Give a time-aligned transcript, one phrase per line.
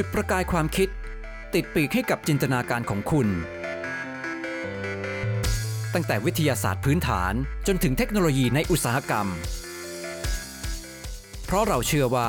[0.00, 0.88] จุดประกายความคิด
[1.54, 3.28] ติดปีกให้กับจินตนาการของคุณ
[5.94, 7.32] ตั้งแต่วิทยาศาสตร์พื้นฐาน
[7.66, 9.26] จนถึงเทคโนโลยีในอุตสาหกรรม
[11.44, 12.28] เพราะเราเชื่อว่า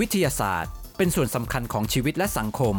[0.00, 2.76] วิทยาศาสตร์เป็นส่วนสำคัญของชีวิตและสังคม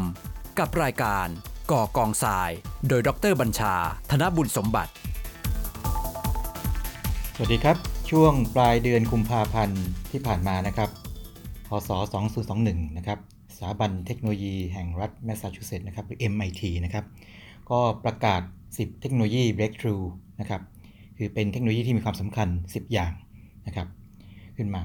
[0.59, 1.27] กับรายการ
[1.71, 2.49] ก่อกองทราย
[2.87, 3.75] โดยดรบัญชา
[4.11, 4.91] ธนบุญสมบัติ
[7.35, 7.77] สวัสดีครับ
[8.09, 10.89] ช่วงปลายเดือนกุมภาพันธ์ที่ผ่านมานะครับ
[11.69, 11.89] พศ
[12.43, 13.19] 2021 นะครับ
[13.61, 17.05] สถาบันเทคโนโลยีแห่งรัฐแมสซาชูเซตส์นะครับหรือ MIT นะครับ
[17.69, 20.05] ก็ประกาศ 10 เทคโนโลยี breakthrough
[20.39, 20.61] นะครับ
[21.17, 23.11] คือเป็นเทคโนโลยีที่มีความสำคัญ 10 อย่าง
[23.67, 23.87] นะครับ
[24.57, 24.81] ขึ้นมา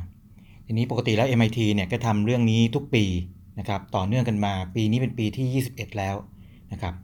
[0.66, 3.04] ทีนี้ปกติแล้ว MIT เนี่ยก็ทำเรื่องนี้ทุกปี
[3.58, 6.16] นะครับ ต่อเนื่องกันมา ปีนี้เป็นปีที่ 21 แล้ว
[6.72, 6.94] นะครับ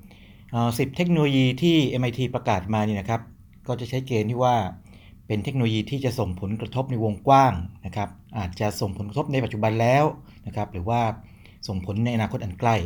[0.79, 3.21] สิบเทคโนโลยีที่ MIT ประกาศมานี่นะครับ
[3.67, 4.57] ก็จะใช้เกณฑ์ที่ว่า
[5.27, 7.53] เป็นเทคโนโลยีที่จะส่งผลกระทบในวงกว้าง
[7.87, 10.05] นะครับ อาจจะส่งผลกระทบในปัจจุบันแล้ว
[10.47, 11.01] นะครับ หรือว่า
[11.69, 12.77] ส่งผลในอนาคตอันใกล้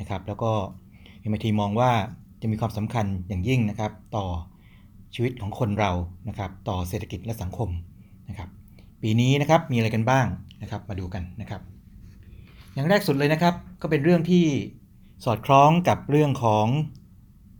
[0.00, 0.52] นะครับ แล้วก็
[1.30, 1.92] MIT มองว่า
[2.42, 4.26] จะมีความสำคัญอย่างยิ่งนะครับ ต่อ
[5.14, 5.90] ชีวิตของคนเรา
[6.28, 7.68] นะครับ ต่อเศรษฐกิจและสังคม
[8.28, 8.48] นะครับ
[9.02, 10.26] ปีนี้นะครับมีอะไรกันบ้าง
[10.62, 11.60] นะครับ มาดูกันนะครับ
[12.74, 14.44] อย่างแรกสุดเลยนะครับ ก็เป็นเรื่องที่
[15.24, 16.66] สอดคล้องกับเรื่องของ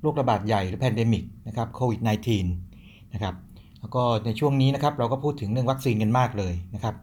[0.01, 2.01] โรคระบาดใหญ่หรือ pandemic นะครับโควิด
[2.57, 3.35] -19 นะครับ
[3.81, 6.95] แล้วก็ในช่วงนี้นะครับเราก็พูดถึงเรื่องวัคซีนกันมากเลยนะครับ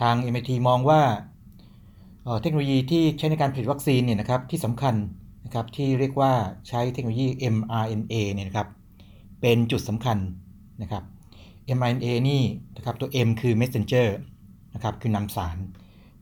[0.00, 1.00] ทาง MIT มองว่า
[2.42, 4.94] เทคโนโลยีที่ใช้ในการผลิตวัคซีนเนี่ยนะครับที่สำคัญ
[5.44, 6.32] นะครับที่เรียกว่า
[6.68, 8.68] ใช้เทคโนโลยี mRNA เนี่ยนะครับ
[9.40, 10.18] เป็นจุดสำคัญ
[10.82, 11.04] นะครับ
[11.76, 12.42] mRNA นี่
[12.76, 14.08] นะครับตัว M คือ messenger
[14.74, 15.56] นะครับคือนำสาร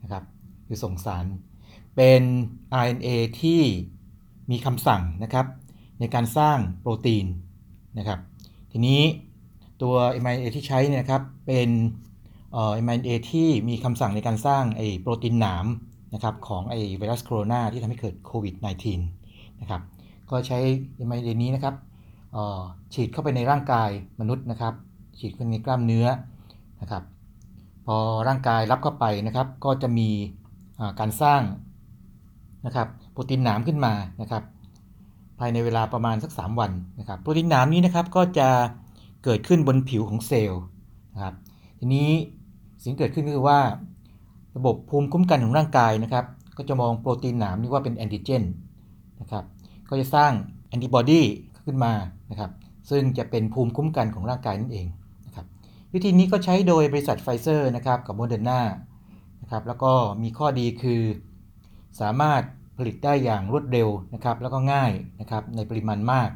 [0.02, 0.24] นะครับ
[0.66, 1.24] คือส่งสาร
[1.96, 2.22] เป็น
[2.82, 3.08] RNA
[3.40, 3.60] ที่
[4.50, 5.46] มีคำสั่งนะครับ
[6.00, 7.26] ในการสร้างโปรตีน
[7.98, 8.20] นะครับ
[8.72, 9.02] ทีนี้
[9.82, 11.68] ตัว mRNA ที่ใช้เนี่ยครับเป็น
[12.52, 15.66] เอ่อ mRNA ที่มีคำสั่งในการสร้างไอ้โปรตีนหนาม
[16.14, 18.54] นะครับของไอ้ไวรัสโคโรนาที่ทำให้เกิดโควิด
[19.04, 19.80] -19 นะครับ
[20.30, 20.58] ก็ใช้
[21.08, 21.74] mRNA นี้นะครับ
[22.94, 24.74] ฉีดเข้าไปในร่างกายมนุษย์นะครับ
[25.18, 26.06] ฉีดเข้าในกล้ามเนื้อ
[26.80, 27.02] นะครับ
[27.86, 27.96] พอ
[28.28, 30.08] ร่างกายรับเข้าไปนะครับ ก็จะมี
[31.00, 31.42] การสร้าง
[32.66, 34.42] นะครับโปรตีนหนามขึ้นมานะครับ
[35.38, 38.48] ภายในเวลาประมาณสัก 3 วันนะครับ โปรตีนหนามนี้นะครับก็จะ
[39.24, 40.62] เกิดขึ้นบนผิวของเซลล์
[41.14, 41.34] นะครับ
[41.78, 42.08] ทีนี้
[42.82, 43.60] สิ่งเกิดขึ้นก็คือว่า
[44.56, 46.24] ระบบภูมิคุ้มกันของร่างกายนะครับ
[46.56, 48.42] ก็จะมองโปรตีนหนามนี้ว่าเป็นแอนติเจน
[49.20, 49.44] นะครับ
[49.88, 50.32] ก็จะสร้าง
[50.68, 51.22] แอนติบอดี
[51.64, 51.92] ขึ้นมา
[52.30, 52.50] นะครับ
[52.90, 54.86] ซึ่งจะเป็นภูมิคุ้มกันของร่างกายนั่นเอง
[55.26, 55.46] นะครับ
[55.92, 58.60] วิธีนี้ก็ใช้โดยบริษัทไฟเซอร์นะครับกับโมเดอร์นา
[59.42, 59.92] นะครับแล้วก็
[60.22, 61.02] มีข้อดีคือ
[62.00, 62.42] สามารถ
[62.78, 66.30] ผลิตได้อย่างรวดเร็วนะครับแล้วก็ง่ายนะครับในปริมาณมาก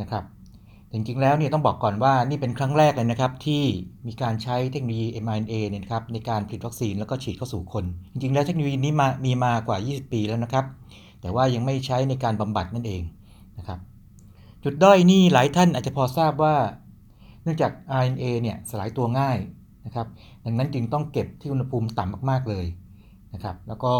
[0.00, 0.24] นะครับ
[0.92, 3.62] จริงๆแล้วเนี่ยต้องบอกก่อนว่านี่เป็นครั้งแรกเลยนะครับ ที่
[4.06, 10.64] มีการใช้เทคโนโลยี mRNA เนี่ยครับในการผลิตวัคซีนแล้วก็ฉีดเข้าสู่คน จริงๆแล้วเทคโนโลยีนี้มามีมากว่า 20 ปีแล้วนะครับ
[11.20, 13.02] แต่ว่ายังไม่ใช้ในการบำบัดนั่นเอง
[13.58, 13.78] นะครับ
[14.64, 16.54] จุดด้อยนี่หลายท่านอาจจะพอทราบว่า
[17.42, 19.38] เนื่องจาก RNA เนี่ยสลายตัวง่าย
[19.86, 20.06] นะครับ
[20.44, 22.66] ดังนั้นจึงต้องเก็บที่อุณหภูมิต่ำมากๆเลย
[23.34, 23.92] นะครับ แล้วก็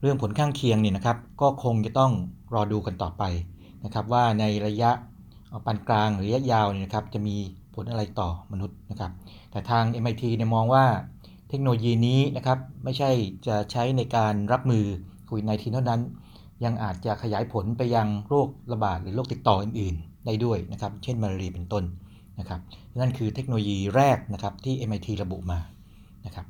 [0.00, 2.12] เรื่องผลข้างเคียงเนี่ยนะครับ ก็คงจะต้อง
[2.54, 3.22] รอดูกันต่อไป
[3.84, 4.90] นะครับว่าในระยะ
[5.66, 7.36] ปานกลางหรือระยะยาวเนี่ยนะครับจะมี
[7.74, 9.12] ผลอะไรต่อมนุษย์นะครับ
[9.50, 10.84] แต่ทาง MIT เนี่ยมองว่า
[11.48, 13.10] เทคโนโลยีนี้นะครับไม่ใช่
[13.46, 14.84] จะใช้ในการรับมือ
[15.26, 16.00] โควิด -19 เท่านั้น
[16.64, 21.84] ยังอาจจะขยายผลไปยังโรคระบาดหรือโรคติดต่ออื่น ๆ ได้ด้วยนะครับ เช่นมาลาเรียเป็นต้น
[22.38, 22.60] นะครับ
[23.00, 25.58] นั่นคือเทคโนโลยีแรกนะครับที่ MIT ระบุมา
[26.26, 26.46] นะครับ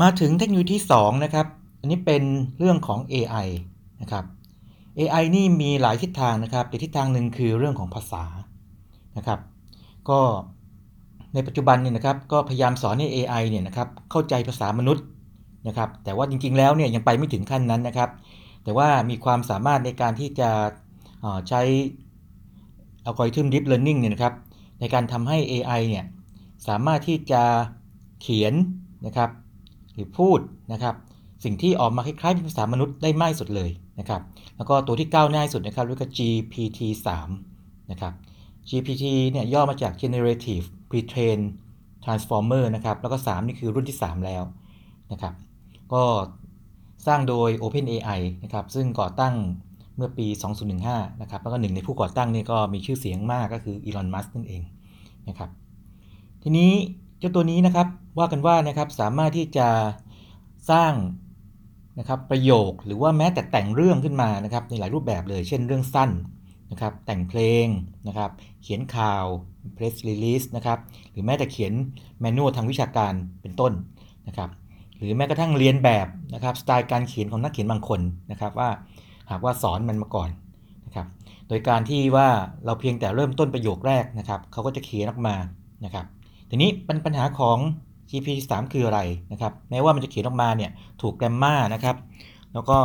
[0.00, 1.46] มาถึงเทคโนโลยีที่2นะครับ
[1.80, 2.22] อันนี้เป็น
[2.58, 3.46] เรื่องของ AI
[4.02, 4.24] นะครับ
[4.98, 8.24] AI นี่มีหลายทิศทางนะครับแต่ทิศทางหนึ่งคือเรื่องของภาษา
[9.16, 9.40] นะครับ
[10.08, 10.20] ก็
[11.34, 15.04] ในปัจจุบันเนี่ยนะครับก็พยายามสอนให้ AI เนี่ยนะครับเข้าใจภาษามนุษย์
[15.68, 18.10] นะครับ แต่ว่าจริงๆแล้วเนี่ยยังไปไม่ถึงขั้นนั้นนะครับ
[18.64, 20.50] แต่ว่ามีความสามารถในการที่จะ
[21.48, 21.62] ใช้
[23.04, 24.34] อัลกอริทึม Deep Learning เนี่ยนะครับ
[24.80, 26.04] ในการทำให้ AI เนี่ย
[26.68, 27.42] สามารถที่จะ
[28.20, 28.54] เขียน
[29.06, 29.30] นะครับ
[29.94, 30.40] หรือพูด
[30.72, 30.94] นะครับ
[31.44, 34.22] สิ่งที่ออกมาคล้ายๆเป็นภาษามนุษย์ได้มากสุดเลย นะครับ
[34.56, 36.80] แล้วก็ตัวที่ก้าวหน้าสุดนะครับเรียกว่า GPT
[37.36, 38.12] 3นะครับ
[38.68, 41.46] GPT เนี่ยย่อมาจาก Generative Pre-trained
[42.04, 44.42] Transformer นะครับ แล้วก็ 3 นี่คือรุ่นที่ 3 แล้ว
[45.12, 45.34] นะครับ
[45.92, 46.02] ก็
[47.06, 49.34] สร้างโดย OpenAI นะครับ ซึ่งก่อตั้ง
[49.96, 50.26] เมื่อปี
[50.74, 54.62] 2015 นะครับ แล้วก็หนึ่งในผู้ก่อตั้งนี่ก็มีชื่อเสียงมากก็คืออีลอน มัสก์นั่นเอง
[55.28, 55.50] นะครับ
[56.42, 56.72] ทีนี้
[57.18, 57.86] เจ้าตัวนี้นะครับ
[58.18, 59.68] ว่ากันว่านะครับสามารถที่จะ
[60.70, 60.92] สร้าง
[61.98, 66.10] นะครับประโยคหรือว่าแม้แต่แต่งเรื่องขึ้นมานะครับในหลายรูปแบบเลย เช่นเรื่องสั้น
[66.72, 67.66] นะครับแต่งเพลง
[68.08, 68.30] นะครับ
[68.62, 69.24] เขียนข่าว
[69.76, 70.78] press release นะครับ
[71.12, 71.72] หรือแม้แต่เขียน
[72.20, 73.12] แมนนวลทางวิชาการ
[73.42, 73.72] เป็นต้น
[74.28, 74.50] นะครับ
[74.96, 78.00] หรือแม้กระทั่งเรียนแบบนะครับสไตล์การเขียนของนักเขียนบางคน
[78.30, 78.70] นะครับว่า
[79.30, 80.30] หากว่าสอนมันมาก่อน
[80.86, 81.06] นะครับ
[81.48, 82.28] โดยการที่ว่า
[82.64, 85.36] เราเพียงแต่เริ่มต้นประโยคแรกนะครับเขาก็จะเขียนออกมา
[85.84, 86.06] นะครับ
[86.50, 86.70] ทีนี้
[87.04, 87.58] ปัญหาของ
[88.12, 89.00] GPT-3 คืออะไร
[89.32, 90.70] นะครับแม้ว่ามันจะเขียนออกมาเนี่ย
[91.02, 91.96] ถูกแกรมมานะครับ
[92.52, 92.78] แล้วก็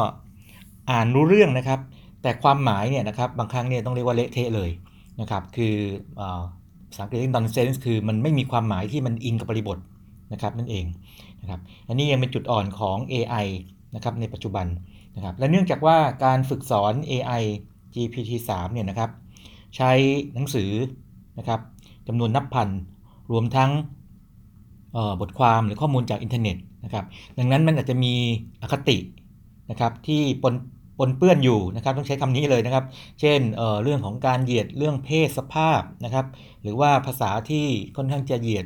[0.92, 1.80] อ่านรู้เรื่องนะครับ
[2.22, 4.70] แต่ความหมายเนี่ยนะครับบางครั้งเนี่ยต้องเรียกว่าเละเทะเลย
[5.22, 5.76] นะครับ คือ
[6.90, 9.78] ภาษาอังกฤษเรียก nonsense คือมันไม่มีความหมายที่มันอิงกับบริบท
[10.34, 10.86] นะครับนั่นเอง
[11.42, 13.46] นะครับอันนี้ยังเป็นจุดอ่อนของ AI
[13.96, 14.68] นะครับในปัจจุบัน
[15.16, 17.44] นะครับและเนื่องจากว่าการฝึกสอน AI
[17.94, 19.10] GPT-3 เนี่ยนะครับ
[19.78, 19.92] ใช้
[20.34, 20.72] หนังสือ
[21.38, 21.60] นะครับ
[22.08, 22.70] จำนวนนับพัน
[23.32, 23.72] รวมทั้ง
[25.22, 27.06] บทความหรือข้อมูลจากอินเทอร์เน็ตนะครับ
[27.40, 28.14] ดังนั้นมันอาจจะมี
[28.62, 28.98] อคติ
[29.72, 30.54] นะครับที่ปน
[31.00, 32.86] ปนเปื้อนอยู่นะครับต้องใช้คำนี้เลยนะครับ
[33.20, 36.26] เช่นเเรื่องของการเหยียดเรื่องเพศสภาพนะครับ
[36.62, 37.66] หรือว่าภาษาที่
[37.98, 38.66] ค่อนข้างจะเหยียด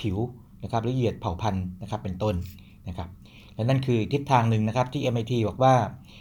[0.00, 0.16] ผิว
[0.62, 2.34] นะครับหรือเหยียดเผ่าพันธุ์นะครับเป็นต้น
[2.88, 3.08] นะครับ
[3.54, 5.74] และนั่นคือทิศทางหนึ่งนะครับที่ MIT บอกว่า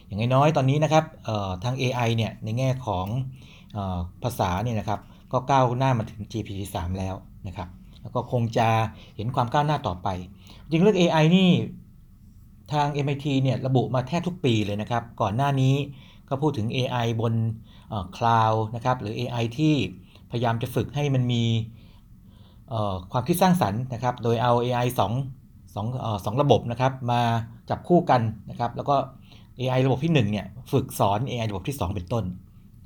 [0.06, 1.06] อย่างน้อยตอนนี้นะครับ
[1.64, 3.08] ทาง AI เนี่ยในแง่ของ
[3.78, 3.80] อ
[4.24, 5.00] ภาษาเนี่ยนะครับ
[5.32, 7.16] ก็ก้าวหน้ามาถึง GPT-3 แล้ว
[7.48, 7.70] นะครับ
[8.08, 8.68] แล้วก็คงจะ
[9.16, 10.08] เห็นความก้าวหน้าต่อไป
[10.70, 11.50] จริงเรื่อง AI นี่
[12.74, 15.76] ทาง MIT เนี่ยระบุมาแทบทุกปีเลยนะครับ ก่อนหน้านี้
[16.30, 17.34] ก็พูดถึง AI บน
[18.18, 19.74] คลาวด์นะครับหรือ AI ที่
[20.32, 21.44] พยายามจะฝึกให้มันมี
[23.12, 25.02] ความคิดสร้างสรรค์นะครับ โดยเอา AI 2
[25.76, 27.22] 2 2ระบบนะครับมา
[27.70, 28.96] จับคู่กันนะครับ แล้วก็
[29.60, 32.24] AI ระบบที่1เนี่ยฝึกสอน AI ระบบที่ 2 เป็นต้น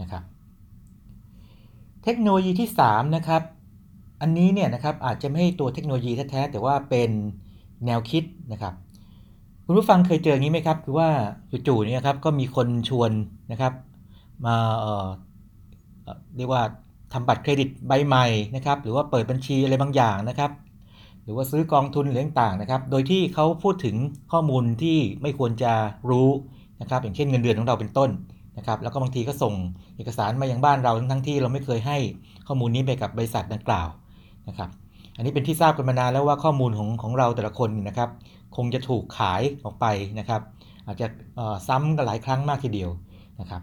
[0.02, 0.24] นะครับ
[2.04, 3.42] เทคโนโลยีที่ 3 นะครับ
[4.22, 7.10] อันนี้เนี่ยนะครับอาจจะไม่ให้ตัวเทคโนโลยีแท้ๆแต่ว่าเป็น
[7.86, 8.74] แนวคิดนะครับ
[9.66, 11.10] คุณผู้ฟังเคยเจออย่างนี้ไหมครับ คือว่า
[11.68, 13.12] จู่ๆเนี่ยครับก็มีคนชวน
[13.52, 13.74] นะครับ
[14.46, 15.08] มาเอ่อ
[16.38, 16.62] เรียกว่า
[17.14, 18.26] ทำบัตรเครดิตใบใหม่
[18.56, 20.52] นะครับ หรือว่าเปิดบัญชีอะไรบางอย่างนะครับ
[21.24, 23.96] หรือว่าซื้อกองทุนหรือต่างๆนะครับ โดยที่เขาพูดถึง
[24.32, 25.74] ข้อมูลที่ไม่ควรจะ
[26.10, 26.30] รู้
[26.82, 28.10] นะครับ อย่างเช่นเงินเดือนของเราเป็นต้น
[28.58, 29.54] นะครับ แล้วก็บางทีก็ส่ง
[29.98, 31.98] เอกสารมายังบ้านเราทั้งๆที่เราไม่เคยให้
[32.48, 33.88] ข้อมูลนี้ไปกับบริษัทดังกล่าว
[34.48, 34.70] นะครับ
[35.16, 38.10] อันนี้เป็นที่ทราบกันมานานแล้วว่าข้อมูลของของเราแต่ละคนนะครับ
[38.56, 39.86] คงจะถูกขายออกไป
[40.20, 40.42] นะครับ
[40.88, 41.08] อาจจะ
[41.68, 42.90] ซ้ำกันหลายครั้งมากทีเดียว
[43.40, 43.62] นะครับ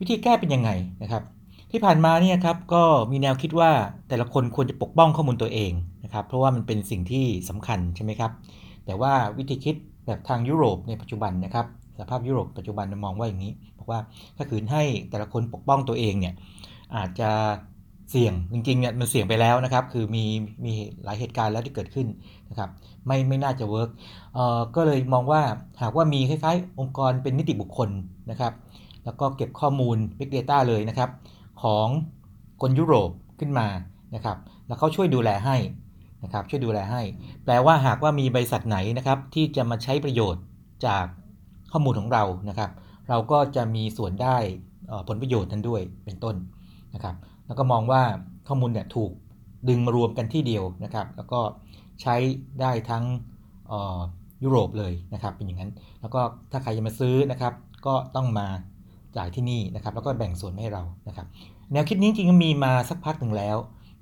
[0.00, 0.70] วิธีแก้เป็นยังไง
[1.02, 1.22] นะครับ
[1.70, 3.70] ที่ผ่านมาเนี่ยครับก็มีแนวคิดว่า
[4.08, 5.72] แต่ละคนควรจะปกป้องข้อมูลตัวเอง
[6.04, 8.32] นะครับ เพราะว่ามันเป็นสิ่งที่สำคัญใช่ไหมครับ
[8.86, 9.76] แต่ว่าวิธีคิด
[10.06, 11.66] แบบทางยุโรปในปัจจุบันนะครับ
[11.98, 14.00] สภาพยุโรปปัจจุบันมองว่าอย่างนี้บอกว่า
[14.36, 16.34] ถ้าขืนให้แต่ละคนปกป้องตัวเองเนี่ย
[16.96, 17.30] อาจจะ
[18.10, 20.24] เสี่ยงจริงๆเนี่ยมันเสี่ยงไปแล้วนะครับ คือมี
[20.64, 20.72] มี
[21.04, 22.08] หลายเหตุการณ์แล้วที่เกิดขึ้น
[22.50, 22.70] นะครับ
[23.06, 23.90] ไม่ไม่น่าจะ work
[24.34, 25.42] เอ่อก็เลยมองว่า
[25.82, 27.90] หากว่ามีคล้ายๆ องค์กรเป็นนิติบุคคล
[28.30, 28.52] นะครับ
[29.04, 31.10] แล้วก็เก็บข้อมูล Big Data เลยนะครับ
[31.62, 31.86] ของ
[32.62, 33.10] คนยุโรป
[33.40, 33.68] ขึ้นมา
[34.14, 34.36] นะครับ
[34.66, 35.56] แล้วเขาช่วยดูแลให้
[36.24, 37.02] นะครับช่วยดูแลให้
[37.44, 40.42] แปลว่าหากว่ามีบริษัทไหนนะครับ ที่จะมาใช้ประโยชน์
[40.86, 41.04] จาก
[41.72, 42.70] ข้อมูลของเรานะครับ
[43.08, 44.36] เราก็จะมีส่วนได้
[45.08, 46.34] ผลประโยชน์นั้นด้วยเป็นต้น
[46.94, 47.14] นะครับ
[47.46, 48.02] แล้วก็มองว่า
[48.48, 49.10] ข้อมูลเนี่ยถูก
[49.68, 51.40] ดึงมารวมกันที่เดียวนะครับ แล้วก็
[52.02, 52.14] ใช้
[52.60, 53.04] ได้ทั้ง
[54.44, 55.70] ยุโรปเลยนะครับ เป็นอย่างนั้น
[56.00, 56.20] แล้วก็
[56.52, 57.52] ถ้าใครจะมาซื้อนะครับ
[57.86, 58.46] ก็ต้องมา
[59.16, 61.26] จ่ายที่นี่นะครับ แล้วก็แบ่งส่วนให้เรานะครับ
[61.72, 63.56] แนวคิดนี้จริงๆมีมาสักพักหนึ่งแล้ว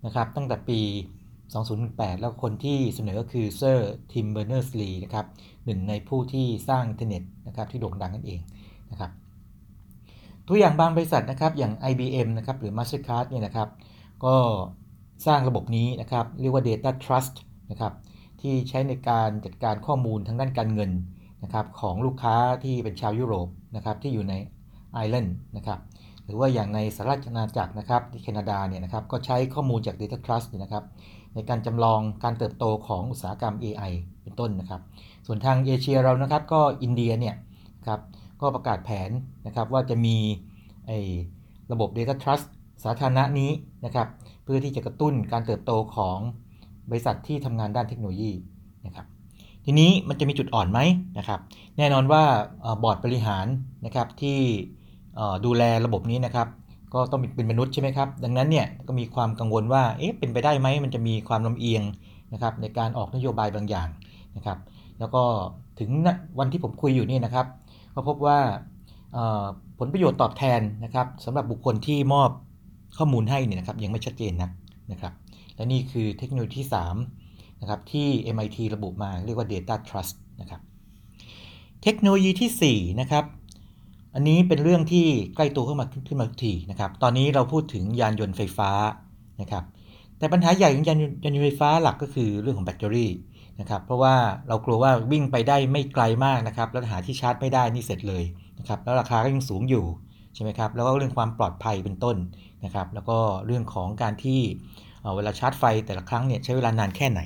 [0.06, 0.80] นะครับ ตั้งแต่ปี
[1.50, 5.26] 2008 แล้วคนที่เสนอก็คือเซอร์ทิมเบอร์เนอร์สลีนะครับ
[5.64, 8.40] หนึ่งในผู้ที่สร้างอินเทอร์เน็ตนะครับที่โด่งดังนั่นเอง
[8.90, 9.10] นะครับ
[10.48, 13.68] ตัวอย่างบางบริษัทนะครับอย่าง IBM นะครับหรือ Mastercard เนี่ยนะครับ
[14.24, 14.34] ก็
[15.26, 17.34] สร้างระบบนี้นะครับ เรียกว่า Data Trust
[17.70, 17.92] นะครับ
[18.40, 20.90] ที่ใช้ในการจัดการข้อมูลทางด้านการเงิน
[21.42, 24.34] นะครับของลูกค้าที่เป็นชาวยุโรปนะครับที่อยู่ใน
[24.92, 25.78] ไอร์แลนด์นะครับ
[26.24, 30.84] หรือว่าอย่างในสหรัฐอาณาจักรนะครับที่แคนาดาเนี่ยนะครับก็ใช้ข้อมูลจาก Data Trust นะครับ
[31.34, 34.80] ในการจำลองการเติบโตของอุตสาหกรรม AI เป็นต้นนะครับ
[35.26, 37.34] ส่วนทางเอเชียเรานะครับก็อินเดียเนี่ย
[37.86, 38.00] ครับ
[38.42, 39.10] ก็ประกาศแผน
[39.46, 40.16] นะครับว่าจะมี
[40.86, 40.98] ไอ้
[41.72, 42.46] ระบบ Data Trust
[42.84, 43.50] สาธารณะนี้
[43.84, 44.08] นะครับ
[44.44, 46.18] เพื่อที่จะกระตุ้นการเติบโตของ
[46.90, 48.32] บริษัทที่ทำงานด้านเทคโนโลยี
[48.86, 49.06] นะครับ
[49.64, 50.80] ทีนี้มันจะมีจุดอ่อนไหม
[51.18, 51.40] นะครับ
[51.78, 52.22] แน่นอนว่า
[52.82, 53.46] บอร์ดบริหาร
[53.86, 54.38] นะครับที่
[55.44, 56.48] ดูแลระบบนี้นะครับ
[56.94, 61.82] ก็ต้องเป็นมนุษย์ใช่ไหมครับ ดังนั้นเนี่ยก็มีความกังวลว่าเอ๊ะเป็นไปได้ไหมมันจะมีความลำเอียง
[62.32, 63.88] นะครับในการออกนโยบายบางอย่าง
[64.36, 64.58] นะครับ
[64.98, 65.22] แล้วก็
[65.80, 65.90] ถึง
[66.38, 67.46] วันที่ผมคุยอยู่นี่นะครับ
[67.94, 68.38] ก็พบว่า
[69.78, 72.30] ผลประโยชน์ตอบแทนนะครับสำหรับบุคคลที่มอบ
[72.98, 74.50] ข้อมูลให้เนี่ยนะครับยังไม่ชัดเจนนะ
[74.92, 75.12] นะครับ
[75.56, 76.66] และนี่คือเทคโนโลยีที่
[77.14, 80.60] 3นะครับที่ MIT ระบุมาเรียกว่า Data Trust นะครับ
[81.82, 83.24] เทคโนโลยีที่4นะครับ
[84.14, 88.70] อันนี้เป็นเรื่องที่ใกล้ตัวเข้ามาขึ้นมาทีนะครับตอนนี้เราพูดถึงยานยนต์ไฟฟ้า
[89.40, 89.64] นะครับ
[90.18, 93.10] แต่ปัญหาใหญ่ของยานยนต์ไฟฟ้าหลักก็คือเรื่องของแบตเตอรี่
[93.62, 94.14] นะครับเพราะว่า
[94.48, 98.24] เรากลัวว่าวิ่งไปได้ไม่ไกลมากนะครับแล้วหาที่ชาร์จไม่ได้นี่เสร็จเลย
[98.58, 99.84] นะครับแล้วราคาก็ยังสูงอยู่
[100.34, 102.16] ใช่ไหมครับแล้วก็เรื่องความปลอดภัยเป็นต้น
[102.64, 104.40] นะครับแล้วก็เรื่องของการที่
[105.16, 107.20] เวลาชาร์จไฟแต่ละครั้งเนี่ยใช้เวลานานแค่ไหน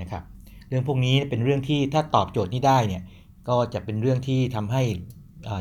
[0.00, 0.22] นะครับ
[0.68, 3.02] เรื่องพวกนี้เป็นเรื่องที่ถ้าตอบโจทย์นี้ได้เนี่ย
[3.48, 4.82] ก็จะเป็นเรื่องที่ทำให้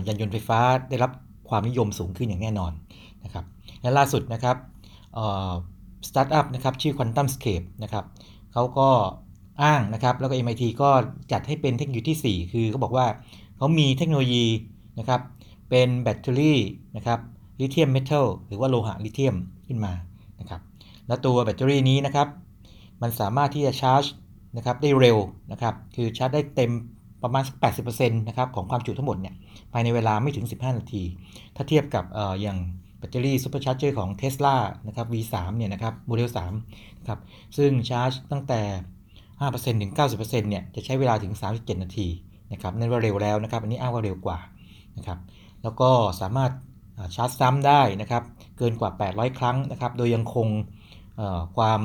[0.07, 1.11] ยานยนต์ไฟฟ้าได้รับ
[1.49, 2.71] ความนิยมสูงขึ้นอย่างแน่นอน
[3.23, 3.45] นะครับ
[3.81, 4.57] และล่าสุดนะครับ
[6.07, 8.05] สตาร์ทอัพนะครับชื่อ Quantum Scape นะครับ
[8.53, 8.89] เขาก็
[9.63, 10.89] อ้างนะครับ แล้วก็ MIT ก็
[11.31, 13.05] จัดให้เป็นเทคโนโลยีที่ 4 คือเขาบอกว่า
[13.57, 14.45] เขามีเทคโนโลยี
[14.99, 15.21] นะครับ
[15.69, 16.59] เป็นแบตเตอรี่
[16.95, 17.19] นะครับ
[17.59, 19.35] lithium metal หรือว่าโลหะลิเธียม
[19.67, 19.93] ขึ้นมา
[20.39, 20.61] นะครับ
[21.07, 22.27] แล้วตัวแบตเตอรี่นี้นะครับ
[23.01, 24.03] มันสามารถที่จะชาร์จ
[24.57, 25.17] นะครับได้เร็ว
[25.51, 26.71] นะครับ คือชาร์จได้เต็ม
[27.23, 29.35] ประมาณสัก80%นะครับของความจุทั้งหมดเนี่ย
[29.73, 31.03] ภายในเวลาไม่ถึง 15 นาที
[31.55, 32.57] ถ้าเทียบกับออย่าง
[32.97, 34.55] แบตเตอรี่ Supercharger ของ Tesla
[34.87, 36.29] นะครับ V3 เนี่ยนะครับโมเดล
[36.63, 37.19] 3นะครับ
[37.57, 38.61] ซึ่งชาร์จตั้งแต่
[39.39, 42.07] 5%ถึง 90%เนี่ยจะใช้เวลาถึง 37 นาที
[42.53, 44.39] นะครับนั่นว่าเร็วแล้วนะครับอันนี้อ้างว่าเร็วกว่า
[44.97, 45.19] นะครับ
[45.63, 45.89] แล้วก็
[46.21, 46.51] สามารถ
[47.15, 48.23] ชาร์จซ้ำได้นะครับ
[48.57, 50.47] เกินกว่า 800 ครั้งนะครับโดยยังคง
[51.57, 51.81] ความ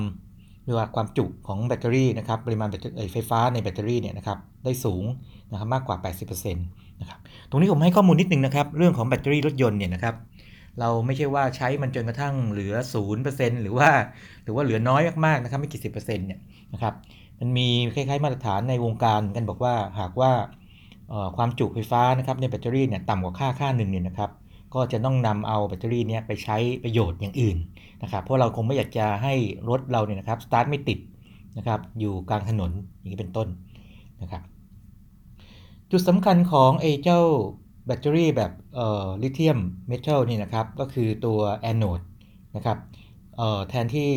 [0.65, 2.69] เรียกว่าความจุของแบตเตอรี่นะครับปริมาณ
[3.13, 5.05] ไฟฟ้าในแบตเตอรี่เนี่ยนะครับได้สูง
[5.51, 5.97] นะครับมากกว่า
[6.29, 7.19] 80%นะครับ
[7.51, 10.15] ตรงนี้ผมให้ข้อมูลนิดนึงนะครับเรื่องของแบตเตอรี่รถยนต์เนี่ยนะครับ
[10.81, 12.75] เราไม่ใช่ว่าใช้มันจนกระทั่งเหลือ
[13.19, 13.89] 0%หรือว่า
[14.45, 16.41] หรือว่าเหลือน้อยมากๆนะครับไม่กี่สิบเปอร์เซ็นต์เนี่ย
[16.73, 16.95] นะครับ
[17.41, 20.33] มันมีคล้ายๆมาตรฐานในวงการกันบอกว่าหากว่า
[21.37, 24.31] ความจุไฟฟ้านะครับในแบตเตอรี่เนี่ยต่ำกว่าค่าค่าหนึ่งเนี่ยนะครับ
[24.75, 27.57] ก็จะต้องนำเอาแบตเตอรี่เนี้ไปใช้ประโยชน์อย่างอื่น
[28.03, 29.35] นะครับเพราะเราคงไม่อยากจะให้
[29.69, 30.99] รถเราเนี่ยนะครับสตาร์ทไม่ติด
[31.59, 33.49] นะครับอยู่กลางถนนอย่างนี้เป็นต้น
[34.23, 34.43] นะครับ
[35.91, 37.21] จุดสำคัญของไอ้เจ้า
[37.87, 38.53] แบตเตอรี่แบบ
[39.23, 42.01] ลิเธียมเมทัลนี่นะครับก็คือตัวแอนโนด
[42.57, 42.79] นะครับ
[43.69, 44.11] แทนที่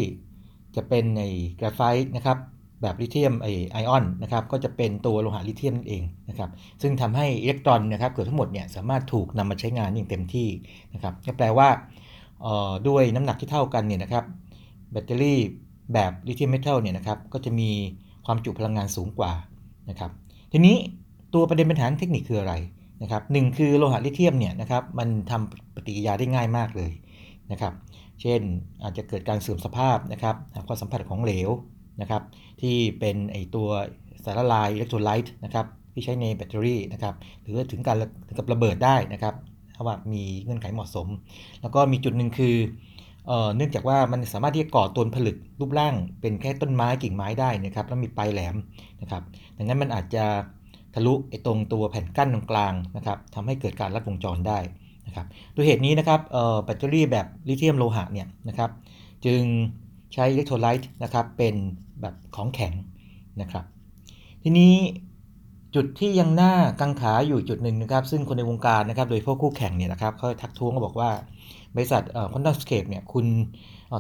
[0.76, 1.22] จะเป็นใน
[1.60, 2.38] กราไฟต์นะครับ
[2.82, 6.50] แบบลิเธียมไอออนนะครับก็จะเป็นตัวโลหะลิเธียมเองนะครับ
[6.82, 10.48] ซึ่งทำให้อิเล็กตรอนนะครับเกือบทั้งหมดเนี่ยสามารถถูกนำมาใช้งานอย่างเต็มที่
[10.94, 11.70] นะครับก็แปลว่า
[12.88, 14.24] ด้วยน้ำหนักที่เท่ากันเนี่ยนะครับ
[14.92, 15.40] แบตเตอรี่
[15.94, 17.70] แบบลิเธียมเมทัลเนี่ยนะครับก็จะมี
[18.26, 19.32] ความจุพลังงานสูงกว่า
[19.90, 20.12] นะครับ
[20.52, 20.76] ทีนี้
[21.34, 22.54] ตัวประเด็นปัญหาเทคนิคคืออะไร
[23.02, 26.92] นะครับหคือโลหะลิเธียมเนี่ยนะครับมันทำปฏิกิริยาได้ง่ายมากเลย
[27.52, 27.74] นะครับ
[28.22, 28.42] เช่น
[28.84, 30.36] อาจจะเกิดการเสื่อมสภาพนะครับ
[30.68, 31.50] ความสัมผัสของเหลว
[32.02, 32.22] นะครับ
[32.62, 33.70] ที่เป็นไอตัว
[34.24, 39.36] สารละลายอิเล็กโทรไลต์นะครับที่ใช้ในแบตเตอรี่นะครับหรือถึงการถึงกับระเบิดได้นะครับ
[39.76, 41.08] ถ้าว่ามีเงื่อนไขเหมาะสม
[41.62, 42.56] แล้วก็มีจุดหนึ่งคือ
[43.28, 48.56] เเนื่องจากว่ามันสามารถที่จะก่อตัวผลึกรูปร่างเป็นแค่ต้นไม้กิ่งไม้ได้นะครับแล้วมีปลายแหลม
[49.02, 49.22] นะครับ
[49.58, 50.26] ดังนั้นมันอาจจะ
[50.94, 54.60] ทะลุไอ้ตรงตัวแผ่นกั้นตรงกลางนะครับทำให้เกิดการลัดวงจรได้
[55.08, 55.26] นะครับ
[55.56, 56.20] ด้วยเหตุนี้นะครับ
[56.64, 58.70] แบตเตอรี่แบบลิเธียมโลหะเนี่ยนะครับ
[59.26, 59.42] จึง
[60.14, 61.56] ใช้อิเล็กโทรไลต์นะครับเป็น
[62.02, 62.74] แบบของแข็ง
[63.42, 63.66] นะครับ
[64.44, 64.74] ทีนี้
[65.76, 71.10] จุดที่ยังหน้ากังขาอยู่จุดหนึ่งนะครับ ซึ่งคนในวงการนะครับโดยพวกคู่แข่งเนี่ยนะครับเขาทักท้วงก็บอกว่า
[71.76, 73.26] บริษัท QuantumScape เนี่ยคุณ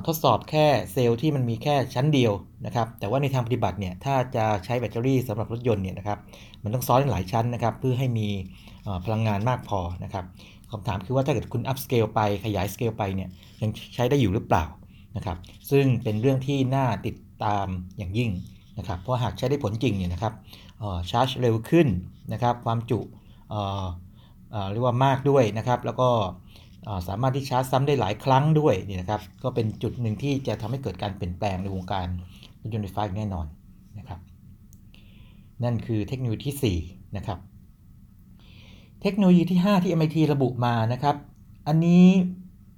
[0.07, 2.33] ทดสอบแค่เซลล์ที่มันมีแค่ชั้นเดียว
[2.65, 6.19] นะครับ แต่ว่าในทางปฏิบัติเนี่ยถ้าจะใช้แบตเตอรี่สำหรับรถยนต์เนี่ยนะครับ
[6.63, 8.27] มันต้องซ้อนหลายชั้นนะครับ เพื่อให้มี
[9.05, 10.25] พลังงานมากพอนะครับ
[10.71, 13.29] คำถามคือว่าถ้าเกิดคุณ upscale ไปขยายสเกลไปเนี่ย
[13.61, 14.65] ยังใช้ได้อยู่หรือเปล่า
[15.17, 15.37] นะครับ
[15.71, 17.67] ซึ่งเป็นเรื่องที่น่าติด ตาม
[17.97, 18.29] อย่างยิ่ง
[18.77, 20.33] นะครับเพราะหากใช้ได้ผลจริงเนี่ยนะครับ
[21.09, 21.87] ชาร์จเร็วขึ้น
[22.33, 22.99] นะครับความจุ
[24.71, 26.09] เรียกว่ามากด้วยนะครับแล้วก็
[27.07, 32.07] สามารถที่ชาร์จซ้ำได้หลายครั้งด้วยนี่นะครับก็เป็นจุดหนึ่งที่จะทำให้เกิดการเปลี่ยนแปลงในวงการ
[32.61, 33.45] รถยนต์ไฟฟ้าแน่นอน
[33.97, 34.19] นะครับ
[35.63, 37.39] นั่นคือเทคโนโลยีที่4นะครับ
[39.01, 41.15] เทคโนโลยีที่ 5 ที่ MIT ระบุมานะครับ
[41.67, 42.05] อันนี้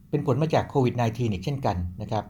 [0.10, 2.25] เป็นผลมาจากโควิด -19 อีกเช่นกันนะครับ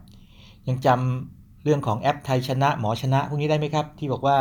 [0.68, 4.38] ยังจำ เรื่องของแอปไทยชนะหมอชนะพวกนี้ได้ไหมครับ ที่บอกว่า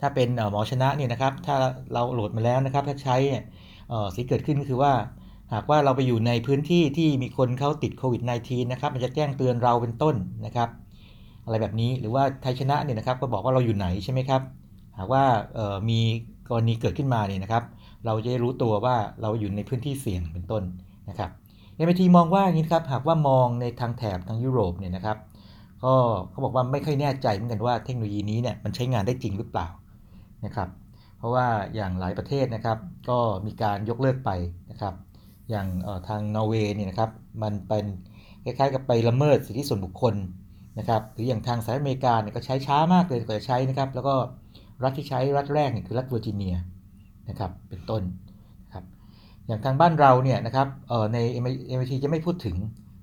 [0.00, 1.54] ถ้าเป็นหมอชนะเนี่ยนะครับ ถ้า
[1.92, 3.16] เราโหลดมาแล้วนะครับ ถ้าใช้
[4.14, 4.92] สิ่งเกิดขึ้นก็คือว่า
[5.52, 10.14] หากว่าเราไปอยู่ในพื้นที่ที่มีคนเขาติดโควิด -19 นะครับ มันจะแจ้งเตือนเราเป็นต้น
[10.46, 10.68] นะครับ
[11.44, 14.42] อะไรแบบนี้หรือว่าไทยชนะเนี่ยนะครับ ก็บอกว่าเราอยู่ไหนใช่ไหมครับ
[14.98, 15.24] หากว่า
[15.90, 16.00] มี
[16.48, 17.64] กรณีเกิดขึ้นมาเนี่ยนะครับ
[18.06, 20.62] เราจะรู้ตัวว่าเราอยู่ในพื้นที่เสี่ยงเป็นต้น
[21.08, 21.30] นะครับ
[21.74, 25.16] เอ็มทีมองว่าอย่างนี้ครับหากว่ามองในทางแถบทางยุโรปเนี่ยนะครับ
[25.84, 25.94] ก็
[26.30, 29.68] เขาบอกว่าไม่ค่อยแน่ใจเหมือนกันว่าเทคโนโลยีนี้เนี่ยมันใช้งานได้จริงหรือเปล่า
[30.44, 30.68] นะครับ
[31.18, 32.78] เพราะว่าอย่างหลายประเทศนะครับ
[33.10, 34.30] ก็มีการยกเลิกไป
[34.70, 34.94] นะครับ
[35.50, 35.66] อย่าง
[36.08, 37.10] ทางนอร์เวย์เนี่ยนะครับ
[37.42, 37.86] มันเป็น
[38.44, 40.14] คล้ายๆกับไปละเมิดสิทธิส่วนบุคคล
[40.78, 44.14] นะครับหรืออย่างทางสหรัฐอเมริกาเนี่ยก็ใช้ช้ามากเลยกว่าจะใช้นะครับ แล้วก็
[44.82, 46.54] รัฐที่ใช้รัฐแรกเนี่ยคือรัฐเวอร์จิเนีย
[47.28, 48.02] นะครับเป็นต้น
[48.64, 48.84] นะครับ
[49.46, 50.68] อย่างทางบ้านเราเนี่ยนะครับ
[51.12, 51.18] ใน
[51.76, 52.56] MIT จะไม่พูดถึง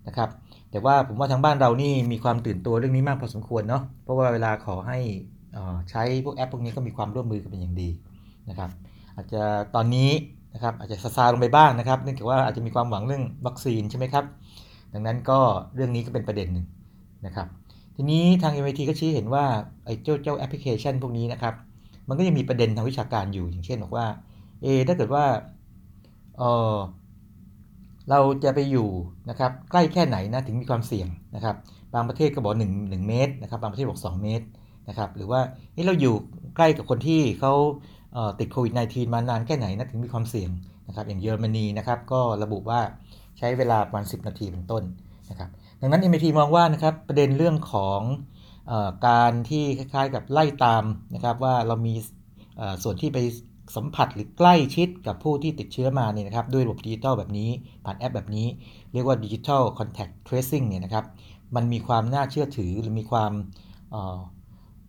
[0.08, 0.30] นะครับ
[0.72, 5.00] แต่ว่าผมว่าทางบ้านเรานี่มีความตื่นตัวเรื่องนี้มากพอสมควรเนาะเพราะว่าเวลาขอให้
[5.92, 7.90] ใช้พวกแอปพวกนี้ก็มีความร่วมมือกันเป็นอย่างดี
[8.50, 8.70] นะครับ
[9.16, 9.42] อาจจะ
[9.76, 10.10] ตอนนี้
[10.54, 14.26] นะครับอาจจะซาซาลงไปบ้างนะครับเนื่องจากว่าอาจจะมีความหวังเรื่องวัคซีนใช่ไหมครับ
[14.94, 15.40] ดังนั้นก็
[15.76, 16.66] เรื่องนี้ก็เป็นประเด็นหนึ่ง
[17.26, 17.48] นะครับ
[17.96, 19.46] ทีนี้ทาง MIT ก็ชี้เห็นว่า
[19.86, 21.54] ไอ้เจ้าเจ้าแอปพลิเคชันพวกนี้นะครับ
[22.08, 24.06] มันก็ยังมีประเด็นทางวิชาการอยู่อย่างเช่นบอกว่า
[24.62, 25.26] เอถ้าเกิดว่า
[26.38, 26.74] เออ
[28.10, 28.90] เราจะไปอยู่
[29.30, 31.56] นะครับใกล้แค่ไหนนะถึงมีความเสี่ยงนะครับ
[31.94, 34.46] บางประเทศก็บอก1 1เมตรนะครับบางประเทศบอก 2 เมตร
[34.90, 35.40] นะครับหรือว่า
[35.86, 36.16] เราอยู่
[36.56, 37.54] ใกล้กับคนที่เขา
[38.40, 40.50] ติดโควิด -19 มานานแค่ไหนนะถึงมีความเสี่ยง
[40.88, 42.80] นะครับอย่างเยอรมนีนะครับก็ระบุว่า
[43.38, 44.84] ใช้เวลาประมาณ 10 นาทีเป็นต้น
[45.30, 45.50] นะครับ
[45.82, 48.02] ดังนั้น MIT มองว่านะครับประเด็นเรื่องของ
[48.72, 48.74] อ
[49.08, 50.84] การที่คล้ายๆกับไล่ตาม
[51.16, 51.94] นะครับว่าเรามี
[52.84, 53.18] ส่วนที่ไป
[53.76, 57.50] สัมผัสหรือใกล้ชิดกับผู้ที่ติดเชื้อมาเนี่ยนะครับด้วยระบบดิจิตอลแบบนี้
[57.86, 58.48] ผ่านแอปแบบนี้
[58.94, 61.06] เรียกว่าดิจิทัลคอนแทคเทรซิ่งเนี่ยนะครับ
[61.56, 63.32] มันมีความน่าเชื่อถือหรือมีความ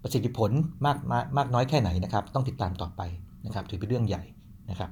[0.02, 0.50] ประสิทธิผล
[0.86, 3.02] มากมากมากน้อยแค่ไหนนะครับ ต้องติดตามต่อไป
[3.46, 4.22] นะครับ ถือเป็นเรื่องใหญ่
[4.70, 4.90] นะครับ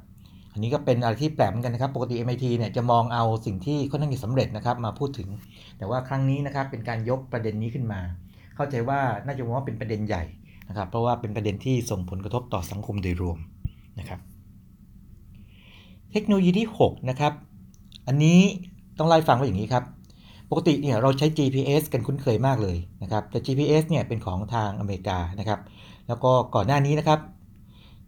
[0.52, 5.28] อันนี้ก็เป็นอะไรที่แปลกเหมือนกันนะครับ ปกติ MIT เนี่ยจะมองเอาสิ่งที่ค่อนข้างจะสำเร็จนะครับ มาพูดถึง
[5.78, 8.00] แต่ว่าครั้งนี้นะครับเป็นการยกประเด็นนี้ขึ้นมา
[8.56, 10.24] เข้าใจว่าน่าจะมองว่าเป็นประเด็นใหญ่
[10.68, 13.38] นะครับ เพราะว่าเป็นประเด็นที่ส่งผลกระทบต่อสังคมโดยรวม
[13.98, 14.20] นะครับ
[16.12, 17.32] เทคโนโลยีที่ 6 นะครับ
[18.06, 18.38] อันนี้
[18.98, 19.84] ต้องไล่ฟังว่าอย่างนี้ครับ
[20.50, 25.60] ปกติเนี่ยเราใช้ GPS กันคุ้นเคยมากเลยนะครับ แต่ GPS เนี่ยเป็นของทางอเมริกานะครับ
[26.08, 27.20] แล้วก็ก่อนหน้านี้นะครับ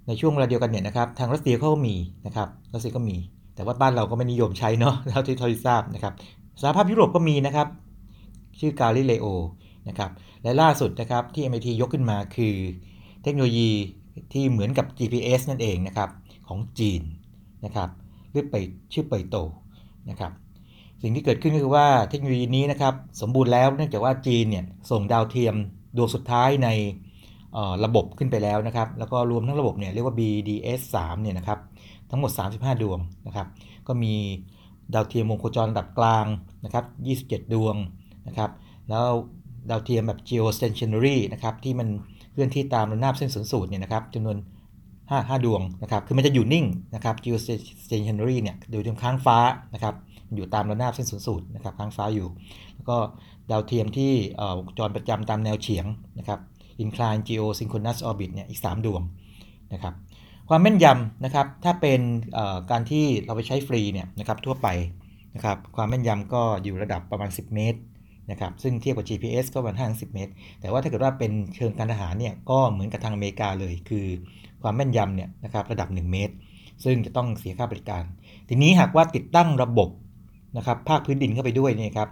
[0.06, 3.16] ในช่วงเวลาเดียวกันเนี่ยนะครับ ทางรัสเซียเขาก็มีนะครับ รัสเซียก็มี
[3.54, 6.12] แต่ว่าบ้านเราก็ไม่นิยมใช้เนาะเท่าที่ทราบนะครับ
[6.60, 7.68] สหภาพยุโรปก็มีนะครับ
[8.60, 9.26] ชื่อกาลิเลโอ
[9.88, 10.10] นะครับ
[10.42, 12.54] และล่าสุดนะครับที่ MIT ยกขึ้นมาคือ
[13.22, 13.70] เทคโนโลยี
[14.32, 16.10] ที่เหมือนกับ GPS นั่นเองนะครับ
[16.48, 17.02] ของจีน
[17.64, 17.88] นะครับ
[18.30, 18.56] หรือไป
[18.92, 19.36] ชื่อเปยโต
[20.10, 20.32] นะครับ
[21.02, 25.54] สิ่งที่เกิดขึ้นก็คือว่าเทคโนโลยีนี้นะครับสมบูรณ์แล้วเนื่องจากว่าจีนเนี่ยส่งดาวเทียม
[25.96, 26.68] ดวงสุดท้ายใน
[27.84, 31.58] ระบบขึ้นไปแล้วนะครับ แล้วก็รวมทั้งระบบเนี่ยเรียกว่า BDS 3เนี่ยนะครับ
[32.10, 33.46] ทั้งหมด 35 ดวงนะครับ
[33.86, 34.14] ก็มี
[34.94, 36.26] ดาวเทียมวงโคจรระดับกลาง
[36.64, 36.84] นะครับ
[37.20, 37.76] 27 ดวง
[38.28, 38.50] นะครับ
[38.88, 39.06] แล้ว
[39.70, 41.88] ดาวเทียมแบบ geostationary นะครับที่มัน
[42.32, 44.36] เคลื่อนที่ตามระนาบเส้นศูนย์สูตรเนี่ยนะครับจำนวน
[45.00, 49.38] 5 5ดวงนะครับคือมันจะอยู่นิ่งนะครับ geostationary เนี่ยอยู่ที่ค้างฟ้า
[49.74, 49.94] นะครับ
[50.36, 52.28] อยู่ตามระนาบเส้นศูนย์สูตรนะครับค้างฟ้าอยู่
[52.74, 52.96] แล้วก็
[53.50, 54.12] ดาวเทียมที่
[54.58, 55.86] วงจรประจำตามแนวเฉียง
[56.18, 56.40] นะครับ
[56.84, 59.02] incline geosynchronous orbit เนี่ยอีก 3 ดวง
[59.72, 59.94] นะครับ
[60.48, 62.00] ความแม่นยำนะครับถ้าเป็น
[62.70, 64.68] การที่เราไปใช้ฟรีเนี่ยนะครับทั่วไป
[65.34, 67.78] นะครับความแม่นยำก็อยู่ระดับประมาณ 10 เมตร
[68.30, 74.06] นะครับซึ่งเทียบกับ GPS ก็ประมาณ50เมตร แต่ว่าถ้าเกิดว่าเป็นเชิงการทหารเนี่ยก็เหมือนกับทางอเมริกาเลย คือ
[74.62, 76.34] ความแม่นยำเนี่ยนะครับระดับ 1 เมตร
[76.84, 78.04] ซึ่งจะต้องเสียค่าบริการ
[78.48, 79.88] ทีนี้หากว่าติดตั้งระบบ
[80.56, 82.08] นะครับภาคพื้นดินเข้าไปด้วยนี่ครับ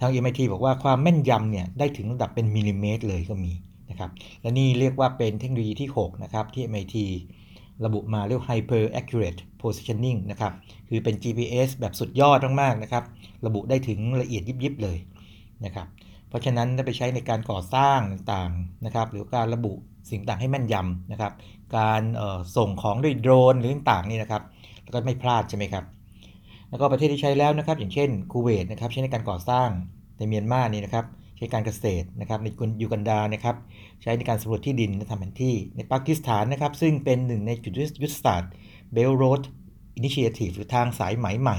[0.00, 3.52] ทาง MIT บอกว่าความแม่นยำเนี่ยได้ถึงระดับเป็นมิลลิเมตรเลยก็มี
[3.90, 4.10] นะครับ
[4.42, 6.96] และนี่เรียกว่าเป็นเทคโนโลยีที่ 6 นะครับ ที่ MIT
[7.84, 10.52] ระบุมาเรียก hyper accurate positioning นะครับ
[10.88, 13.04] คือเป็น GPS แบบสุดยอดมากๆนะครับ
[13.46, 14.98] ระบุได้ถึงละเอียดยิบๆเลย
[15.64, 15.86] นะครับ
[16.28, 18.00] เพราะฉะนั้นถ้าไปใช้ในการก่อสร้าง
[18.32, 18.50] ต่าง
[18.84, 19.72] นะครับ หรือการระบุ
[20.10, 21.32] สิ่งต่างให้แม่นยำนะครับ
[21.76, 22.02] การ
[22.56, 24.42] ส่งของด้วยโดรนหรือต่างนี่นะครับ
[24.84, 25.84] แล้วก็ไม่พลาดใช่ไหมครับ
[26.70, 29.68] แล้วก็ประเทศที่ใช้แล้วนะครับ อย่างเช่นคูเวตนะครับใช้ในการก่อสร้าง
[30.18, 31.04] ในเมียนมานี่นะครับ
[31.36, 32.48] ใช้การเกษตรนะครับใน
[32.80, 33.56] ยูกันดานะครับ
[34.02, 38.50] ใช้ในการสำรวจที่ดินและทำแผนที่ในปากีสถานนะครับ ซึ่งเป็นหนึ่งในจุดยุทธศาสตร์
[38.92, 39.42] Belt Road
[39.96, 41.58] Initiative หรือทางสายไหมใหม่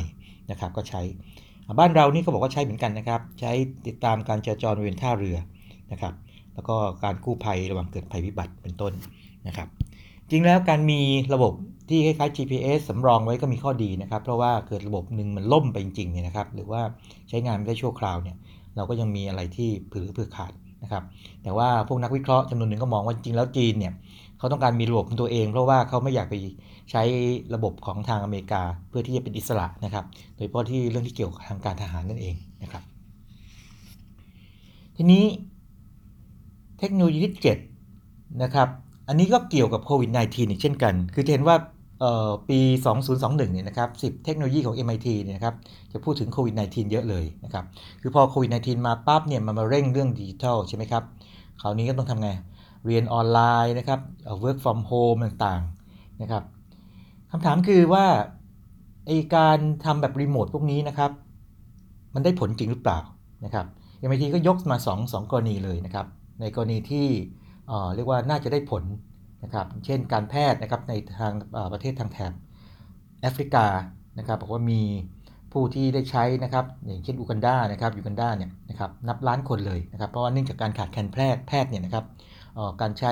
[0.51, 1.01] นะครับก็ใช้
[1.79, 3.51] บ้านเรานี่เขาบอกว่าใช้เหมือนกันนะครับ ใช้
[3.87, 5.37] ติดตามการจราจรบริเวณท่าเรือ
[5.91, 6.13] นะครับ
[6.53, 8.93] แล้วก็การกู้ภัยระหว่างเกิดภัยพิบัติเป็นต้น
[9.47, 9.67] นะครับ
[10.29, 10.99] จริงแล้วการมี
[11.33, 11.53] ระบบ
[11.89, 16.81] ที่คล้ายๆ GPS สำรองไว้ก็มีข้อดีนะครับ เพราะว่าเกิดระบบหนึ่งมันล่มไปจริงๆเนี่ยนะครับ หรือว่า
[17.29, 18.35] ใช้งานไม่ได้ชั่วคราวเนี่ย
[18.75, 20.53] เราก็ยังมีอะไรที่ผือเพื่อขาด
[20.83, 21.03] นะครับ
[21.43, 23.93] แต่ว่าพวกนักวิเคราะห์จำนวนหนึ่งก็มองว่าจริงแล้วจีนเนี่ย
[24.37, 26.35] เขาต้องการมีระบบของตัวเอง เพราะว่าเขาไม่อยากไป
[26.91, 27.03] ใช้
[27.53, 32.83] ระบบของทางอเมริกาเพื่อที่จะเป็นอิสระนะครับ โดยเฉพาะที่เรื่องที่เกี่ยวกับทางการทหารนั่นเองนะครับ
[34.95, 35.23] ทีนี้
[36.79, 37.33] เทคโนโลยีที่
[37.89, 38.67] 7นะครับ
[39.07, 41.57] อันนี้ก็เกี่ยวกับโควิด -19 อีกเช่นกัน คือเห็นว่า
[42.49, 42.59] ปี
[43.05, 45.55] 2021 เนี่ยนะครับ 10 เทคโนโลยีของ MIT เนี่ยนะครับ
[45.91, 47.65] จะพูดถึงโควิด -19 เยอะเลยนะครับ
[48.01, 51.03] คือพอโควิด -19 มาปั๊บเนี่ย มันมาเร่งเรื่องดิจิทัลใช่ไหมครับ
[51.61, 52.29] คราวนี้ก็ต้องทำไง
[52.85, 53.99] เรียนออนไลน์นะครับ
[54.43, 56.43] work from home ต่างๆ นะครับ
[57.31, 58.05] คำถามคือว่า
[59.05, 61.11] ไอการทำแบบรีโมทพวกนี้นะครับ
[62.15, 62.99] มันได้ผลจริงหรือเปล่า
[63.45, 63.65] นะครับ
[64.07, 66.07] MIT ก็ยกมา2 2กรณีเลยนะครับ
[66.41, 67.07] ในกรณีที่
[67.95, 68.83] เรียกว่าน่าจะได้ผล
[69.43, 71.33] นะครับ เช่นการแพทย์นะครับในทาง
[71.73, 72.33] ประเทศทางแถบ
[73.21, 73.65] แอฟริกา
[74.19, 74.81] นะครับบอกว่ามี
[75.53, 82.05] ผู้ที่ได้ใช้นะครับอย่างเช่นอูกันดานะครับยูกันดาเนี่ยนะครับนับล้านคนเลยนะครับเพราะว่าเนื่องจากการขาดแคลนแพทย์แพทย์เนี่ยนะครับ
[82.81, 83.11] การใช้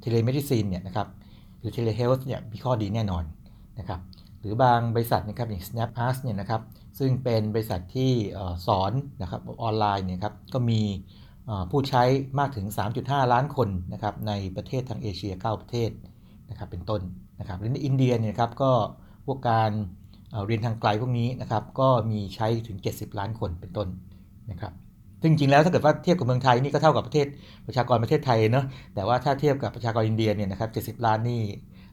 [0.00, 1.06] telemedicine เนี่ยนะครับ
[1.58, 3.24] หรือ telehealth เนี่ยมีข้อดีแน่นอน
[3.78, 4.00] นะครับ
[4.40, 6.62] หรือบางบริษัทนะครับอย่าง Snapask เนี่ยนะครับ
[6.98, 8.12] ซึ่งเป็นบริษัทที่
[8.66, 10.80] สอนนะครับออนไลน์เนี่ยครับก็มี
[11.70, 12.02] ผู้ใช้
[12.38, 12.66] มากถึง
[13.00, 15.90] 3.5 ล้านคนนะครับในประเทศทางเอเชีย 9 ประเทศ
[16.50, 17.00] นะครับเป็นต้น
[17.40, 18.72] นะครับหรือในอินเดียเนี่ยครับก็
[19.26, 19.70] พวกการ
[20.46, 23.88] เรียนทางไกลพวกนี้นะครับก็มีใช้ถึง 70 ล้านคนเป็นต้น
[24.50, 24.72] นะครับ
[25.22, 27.26] ซึ่งจริงแล้วถ้าเกิดว่าเทียบกับเมืองไทยนี่ก็เท่ากับประเทศ
[27.66, 28.64] ประชากรประเทศไทยเนาะ
[28.94, 31.42] แต่ว่าถ้าเทียบกับประชากรอินเดียเนี่ยนะครับ70 ล้านนี่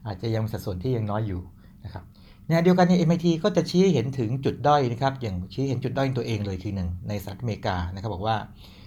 [0.06, 1.40] อาจจะยังสัดส่วนที่ยังน้อยอยู่
[1.86, 2.04] นะครับ
[2.46, 8.36] ในเดียวกันเนี่ย MIT ก็จะชี้เห็นถึงจุดด้อยนะครับ อย่างชี้เห็นจุดด้อยตัวเองเลยทีหนึ่งในสหรัฐอเมริกานะครับบอกว่า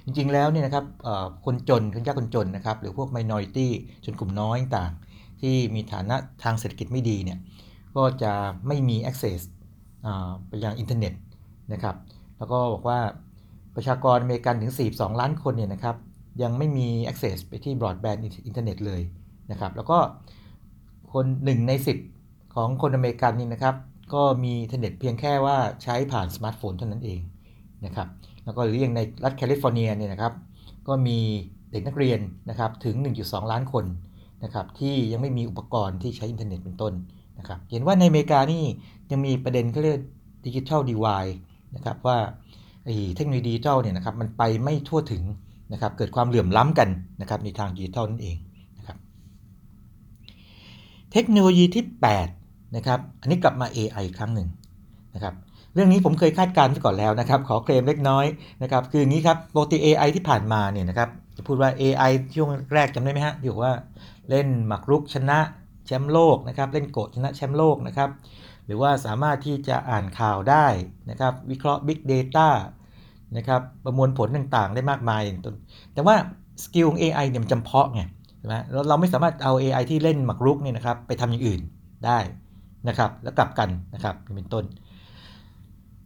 [0.06, 0.86] จริงๆแล้วเนี่ยนะครับ
[1.46, 3.68] คนจนคนยากคนจนนะครับ หรือพวก minority
[4.06, 4.92] ชนกลุ่มน้อยต่าง
[5.42, 7.40] ที่มีฐานะทางเศรษฐกิจไม่ดีเนี่ย
[7.96, 8.34] ก็จะ
[8.68, 9.40] ไม่มี access
[10.48, 11.14] ไปยังอินเทอร์เน็ต
[11.74, 11.96] นะครับ
[12.38, 13.00] แล้วก็บอกว่า
[13.76, 15.96] ประชากรอเมริกันถึง 42 ล้านคนเนี่ยนะครับ
[16.42, 19.02] ยังไม่มี access ไปที่ broadband อินเทอร์เน็ตเลย
[19.52, 19.98] นะครับ แล้วก็
[21.14, 22.19] คน 1 ใน 10
[22.60, 23.76] ของคนอเมริกันนี่นะครับ
[24.14, 27.20] ก็มีอินเทอร์เน็ตเพียงแค่ว่าใช้ผ่านสมาร์ทโฟนเท่านั้นเอง
[27.86, 28.08] นะครับ
[28.46, 30.34] แล้วก็เรียงในรัฐแคลิฟอร์เนียเนี่ยนะครับ
[30.88, 31.18] ก็มี
[31.72, 32.20] เด็กนักเรียน
[32.50, 33.86] นะครับถึง 1.2 ล้านคน
[34.44, 36.94] นะครับที่ยังไม่มีอุปกรณ์ที่ใช้อินเทอร์เน็ตเป็นต้น
[37.40, 38.64] นะครับ เห็นว่าในอเมริกานี่
[39.12, 40.00] ยังมีประเด็นเขาเรียก
[40.46, 41.26] digital divide
[41.76, 42.18] นะครับว่า
[43.16, 45.24] เทคโนโลยีดิจิทัลเนี่ยนะครับมันไปไม่ทั่วถึง
[45.74, 46.90] นะครับเกิดความเหลื่อมล้ำกัน
[47.22, 48.38] นะครับในทางดิจิทัลนั่นเอง
[48.78, 48.98] นะครับ
[51.12, 52.39] เทคโนโลยีที่ 8
[52.76, 54.48] นะครับอันนี้กลับมา AI อีกครั้งหนึ่ง
[55.16, 55.34] นะครับ
[55.74, 58.26] เรื่องนี้ผมเคยคาดการณ์ไว้ก่อนแล้วนะครับขอเคลมเล็กน้อย
[58.64, 63.74] นะครับคืออย่างนี้ครับปกติ AI ที่ผ่านมาเนี่ยนะครับจะพูดว่า AI ช่วงแรกจำได้ไหมฮะที่บอกว่า
[64.30, 65.40] เล่นหมากรุกชนะ
[65.86, 68.10] แชมป์โลกนะครับเล่นโกดชนะแชมป์โลกนะครับ
[68.66, 70.68] หรือว่าสามารถที่จะอ่านข่าวได้
[71.10, 72.48] นะครับวิเคราะห์ Big Data
[73.38, 75.22] นะครับประมวลผลต่างๆ ได้มากมาย
[75.94, 76.16] แต่ว่า
[76.64, 78.02] skill ของ AI เนี่ยมันจำเพาะไง
[78.38, 81.62] ใช่ไหมเราเราไม่สามารถเอา AI ที่เล่นหมากรุกเนี่ยนะครับไปทำอย่างอื่น
[82.06, 82.20] ได้
[82.88, 84.64] นะครับ แล้วกลับกันนะครับเป็นต้น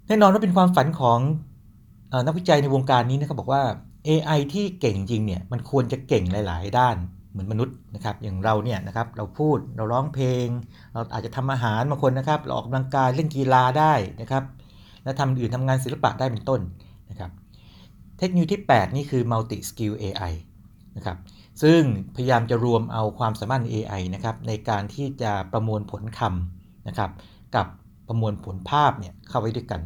[0.07, 1.19] แน่นอนว่าเป็นความฝันของ
[2.25, 3.63] นักวิจัยในวงการนี้นะครับบอกว่า
[4.07, 6.97] AI ที่เก่งจริงเนี่ยมันควรจะเก่งหลาย ๆ ด้าน
[7.31, 10.47] เหมือนมนุษย์นะครับอย่างเราเนี่ยนะครับเราพูดเราร้องเพลง
[10.93, 14.43] เราอาจจะทำอาหารบางคนนะครับเราออกกำลังกายเล่นกีฬาได้นะครับ
[15.03, 16.61] และทำอื่นทำงานศิลปะได้เป็นต้น
[17.09, 17.31] นะครับ
[18.19, 20.33] เทคโนโลยีที่ 8 นี่คือ multi skill AI
[20.97, 21.17] นะครับ
[21.63, 21.81] ซึ่ง
[22.15, 27.09] พยายามจะรวมเอาความสามารถ AI นะครับในการที่จะประมวลผลคำ นะครับ
[27.55, 27.67] กับ
[28.07, 29.81] ประมวลผลภาพเนี่ยเข้าไว้ด้วยกัน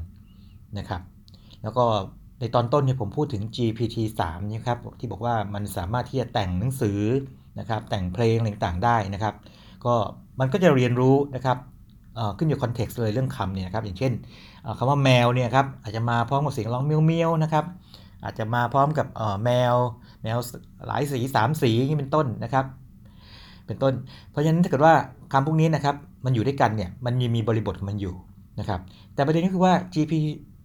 [0.77, 1.01] นะครับ
[1.63, 1.83] แล้วก็
[2.39, 6.99] ในตอนต้นเนี่ยผมพูดถึง GPT 3นะครับที่บอกว่ามันสามารถที่จะแต่งหนังสือ
[7.59, 9.33] นะครับ แต่งเพลงต่างๆได้นะครับ
[9.85, 9.93] ก็
[10.39, 11.57] มันก็จะเรียนรู้นะครับ
[12.37, 14.13] ขึ้นอยู่คอนเท็กซ์เลยเรื่องคำเนี่ยนะครับอย่างเช่น
[14.77, 17.65] คำว่าแมวเนี่ยครับอาจจะมาพร้อมกับเสียงร้องเมียวเมียวนะครับ
[18.23, 19.07] อาจจะมาพร้อมกับ
[19.43, 19.75] แมว
[20.23, 20.37] แมว
[20.87, 22.65] หลายสี3สีอย่างนี้เป็นต้นนะครับ
[23.67, 23.93] เป็นต้น
[24.31, 24.93] เพราะฉะนั้นถ้าเกิดว่า
[25.31, 28.13] คำพวกนี้นะครับมันอยู่ด้วยกันเนี่ยมันมีมีบริบทของมันอยู่
[28.59, 28.79] นะครับ
[29.13, 30.13] แต่ประเด็นก็คือว่า GP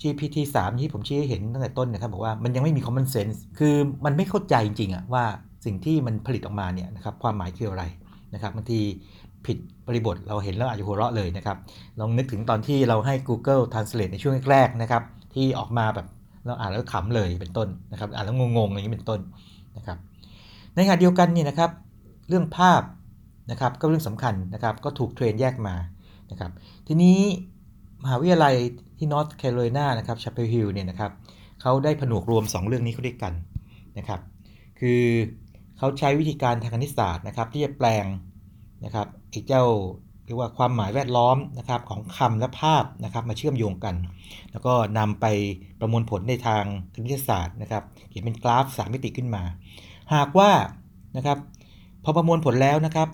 [0.01, 5.25] GPT 3 ที่ผมชี้ให้เห็นตั้งแต่ต้นนะครับบอกว่ามันยังไม่มี common sense คือมันไม่เข้าใจจริงๆอะว่า
[5.65, 7.85] สิ่งที่มันผลิตออกมาเนี่ยนะครับความหมายคืออะไร
[8.35, 8.81] นะครับบางที
[9.47, 11.57] ผิดบริบทเราเห็นแล้วอาจจะหัวเราะเลยนะครับ
[12.01, 15.03] ลองนึกถึงตอนที่เราให้ Google Translate ในช่วงแรกๆนะครับ
[15.35, 16.07] ที่ออกมาแบบ
[16.47, 19.21] เราอ่านแล้วขำเลยเป็นต้นนะครับอ่านแล้วงงๆอย่างนี้เป็นต้น
[19.77, 19.99] นะครับ
[20.75, 21.71] ในขณะเดียวกันเนี่ยนะครับ
[22.33, 22.83] เรื่องภาพ
[23.51, 25.77] นะครับก็เรื่องสำคัญนะครับก็ถูก train แยกมา
[26.31, 26.51] นะครับ
[26.87, 27.19] ทีนี้
[28.03, 28.55] มหาวิทยาลัย
[28.99, 31.11] ที่นอร์ทแคโรไลนานะครับ Chapel Hill เนี่ยนะครับ
[31.61, 33.33] เขาได้ผนวกรวม 2 เรื่องนี้เข้าด้วยกัน
[33.99, 34.21] นะครับ
[34.81, 35.03] คือ
[35.79, 38.07] เขาใช้วิธีการทางคณิตศาสตร์นะครับที่จะแปลง
[38.85, 39.65] นะครับไอ้เจ้า
[40.25, 43.95] เรียกว่าความหมายแวดล้อมนะครับของคำและภาพนะครับมาเชื่อมโยงกัน
[44.53, 45.27] แล้วก็นำไป
[45.81, 46.65] ประมวลผลในทาง
[46.95, 49.43] คณิตศาสตร์นะครับเขียนเป็นกราฟ3มิติขึ้นมา
[50.15, 50.51] หากว่า
[51.17, 51.39] นะครับ
[52.05, 53.09] พอประมวลผลแล้วนะครับ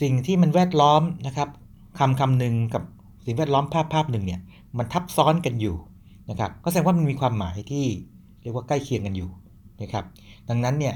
[0.00, 1.48] สิ่งที่มันแวดล้อมนะครับ
[1.98, 2.82] คำคำหนึ่งกับ
[3.26, 4.40] สิ่งแวดล้อมภาพภาพหนึ่งเนี่ย
[4.78, 5.76] มันทับซ้อนกันอยู่
[6.30, 7.86] นะครับ ก็แสดงว่ามันมีความหมายที่
[8.42, 9.30] เรียกว่าใกล้เคียงกันอยู่
[9.82, 10.04] นะครับ
[10.48, 10.94] ดังนั้นเนี่ย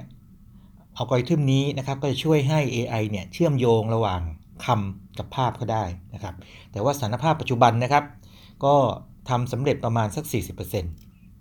[0.97, 4.21] อัลกอริทึมนี้นะครับก็จะช่วยให้ AI เนี่ยเชื่อมโยงระหว่าง
[4.65, 6.35] คำกับภาพก็ได้นะครับ
[6.73, 8.05] แต่ว่าสถานภาพปัจจุบันนะครับ
[8.65, 8.75] ก็
[9.29, 10.25] ทำสำเร็จประมาณสัก
[10.65, 10.85] 40%น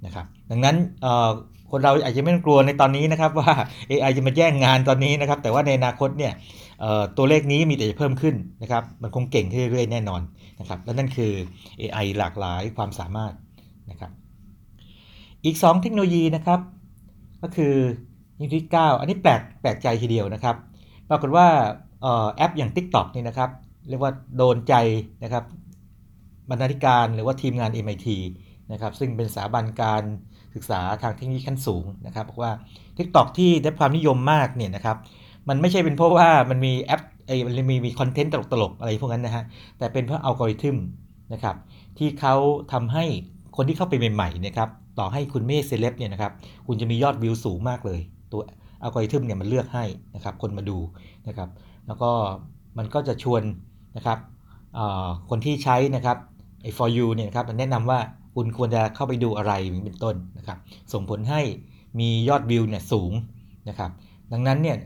[0.07, 0.75] ะครับดังนั้น
[1.71, 3.51] คนเราอาจจะไม่ต้องกลัวในตอนนี้นะครับว่า
[3.89, 6.33] AI จะมาแย่งงานตอนนี้นะครับ แต่ว่าในอนาคตเนี่ย
[7.17, 10.21] ตัวเลขนี้มีแต่จะเพิ่มขึ้นนะครับ มันคงเก่งขึ้นเรื่อยๆแน่นอน
[10.59, 11.31] นะครับ และนั่นคือ
[11.81, 13.33] AI หลากหลายความสามารถ
[13.91, 14.11] นะครับ
[15.45, 16.59] อีก 2 เทคโนโลยีนะครับ
[17.41, 17.73] ก็คือ
[18.39, 20.55] ยิ่งที่ 9 อันนี้แปลกแปลกใจทีเดียวนะครับ
[21.09, 21.47] ปรากฏว่า
[22.35, 23.49] แอปอย่าง TikTok นี่นะครับ
[23.89, 24.73] เรียกว่าโดนใจ
[25.23, 25.43] นะครับ
[26.49, 28.07] บรรณาธิการหรือว่าทีมงาน MIT
[28.71, 30.03] นะครับ ซึ่งเป็นสถาบันการ
[30.55, 32.51] ศึกษาทางเทคโนโลยีขั้นสูงนะครับบอกว่า
[32.97, 34.97] TikTok ที่ได้ความนิยมมากเนี่ยนะครับ
[35.49, 39.43] มันไม่ใช่เป็นเพราะว่ามันมีแอปไอ้มันมีมี content ตลกๆ อะไรพวกนั้นนะฮะ
[39.77, 40.77] แต่เป็นเพราะอัลกอริทึม
[41.33, 41.55] นะครับ
[41.97, 42.35] ที่เขา
[42.71, 43.05] ทำให้
[43.55, 46.31] คนที่เข้าไปใหม่ๆนะครับต่อให้คุณไม่เซเลบเนี่ยนะครับ
[46.67, 47.99] คุณจะมียอดวิวสูงมากเลย
[48.31, 48.41] ตัว
[48.83, 50.77] อัลกอริทึมเนี่ยมันเลือกให้นะครับคนมาดู
[51.27, 51.49] นะครับ
[51.87, 52.11] แล้วก็
[52.77, 53.41] มันก็จะชวน
[53.97, 54.19] นะครับ
[55.29, 56.17] คนที่ใช้นะครับ
[56.61, 57.99] ไอ้ for you เนี่ยนะครับมันแนะนำว่า
[58.35, 59.53] คุณควรจะเข้าไปดูอะไร
[59.85, 60.57] เป็นต้นนะครับ
[60.93, 61.41] ส่งผลให้
[61.99, 63.11] มียอดวิวเนี่ยสูง
[63.69, 63.91] นะครับ
[64.33, 64.77] ดังนั้นเนี่ย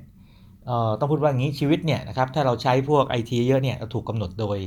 [1.00, 4.58] ต้องพูดว่างี้ชีวิตเนี่ยนะครับถ้าเราใช้พวกไอทีเยอะเนี่ยถูกกำหนดโดย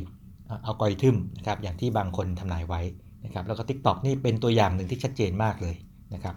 [0.67, 2.81] อัลกอริทึมนะครับอย่างที่บางคนทำนายไว้
[3.25, 5.75] นะครับแล้วก็ TikTok นี่เป็นตัวอย่างหนึ่งที่ชัดเจนมากเลย
[6.15, 6.35] นะครับ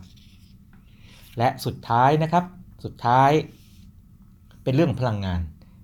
[1.38, 2.44] และสุดท้ายนะครับ
[2.86, 3.32] สุดท้าย
[4.64, 5.42] เป็นเรื่องพลังงาน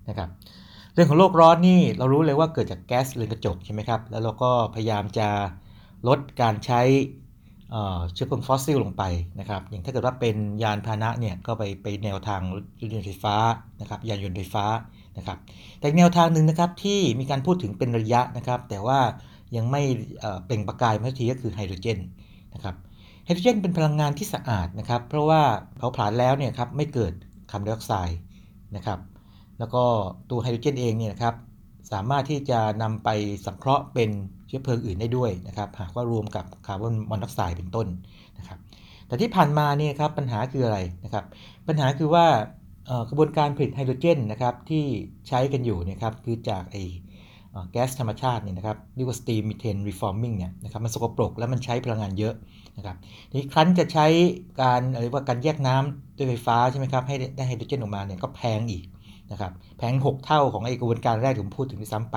[0.08, 0.28] นะครับ
[0.94, 5.28] เรื่องของโลกร้อนนี่เรารู้เลยว่าเกิดจากแก๊สเรือนกระจกใช่ไหมครับแล้วเราก็พยายามจะ
[6.08, 6.82] ลดการใช้
[8.12, 9.02] เชื้อเพลิงฟอสซิลลงไป
[9.40, 13.36] นะครับอย่างถ้าเกิดว่าเป็นยานพาหนะเนี่ยก็ไปไปแนวทางรถยนต์ไฟฟ้า
[13.80, 14.64] นะครับยานยนต์ไฟฟ้า
[15.16, 15.38] นะครับ
[15.78, 19.00] แต่แนวทางหนึ่งนะครับที่มีการพูดถึงเป็นระยะนะครับ แต่ว่า
[19.56, 19.82] ยังไม่
[20.46, 21.98] เปล่งประกายสักทีก็คือไฮโดรเจน
[22.54, 22.74] นะครับ
[23.24, 25.42] ไฮโดรเจนเป็นพลังงานที่สะอาดนะครับ เพราะว่า
[25.76, 27.12] เผาผลาญแล้วเนี่ยครับไม่เกิด
[27.50, 28.18] คาร์บอนไดออกไซด์
[28.76, 28.98] นะครับ
[29.58, 29.82] แล้วก็
[30.30, 31.34] ตัวไฮโดรเจนเองเนี่ยนะครับ
[31.92, 33.08] สามารถที่จะนำไป
[33.46, 34.10] สังเคราะห์เป็น
[34.46, 37.86] เชื้อเพลิงอื่นได้ด้วยนะครับ หากว่ารวมกับคาร์บอนมอนอกไซด์เป็นต้น
[38.38, 38.58] นะครับ
[39.06, 41.24] แต่ที่ผ่านมาเนี่ยครับปัญหาคืออะไรนะครับ
[41.68, 42.26] ปัญหาคือว่า
[43.08, 44.84] กระบวนการผลิตไฮโดรเจนนะครับที่
[45.28, 46.76] ใช้กันอยู่นะครับคือจากไอ
[47.72, 52.34] แก๊สธรรมชาติเนี่ยนะครับเรียกว่า steam methane reforming เนี่ยนะครับมันสกปรกแล้วมันใช้พลังงานเยอะ
[52.76, 52.96] นะครับ
[53.30, 54.06] ทีนี้ครั้นจะใช้
[54.62, 58.84] การอะไรว่าการแยกน้ำด้วยไฟฟ้าใช่ไหมครับให้ได้ไฮโดรเจนออกมาเนี่ยก็แพงอีก
[59.32, 62.16] นะครับแพง 6 เท่าของไอกระบวนการแรกที่ผมพูดถึงที่ซ้ำไป